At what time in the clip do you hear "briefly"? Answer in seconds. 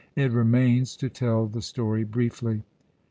2.05-2.63